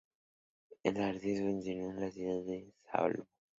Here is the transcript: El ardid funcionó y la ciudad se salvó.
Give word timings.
El 0.81 0.99
ardid 0.99 1.37
funcionó 1.41 1.91
y 1.95 1.99
la 1.99 2.09
ciudad 2.09 2.43
se 2.43 2.73
salvó. 2.91 3.27